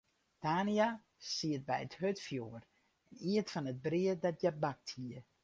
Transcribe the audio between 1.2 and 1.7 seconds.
siet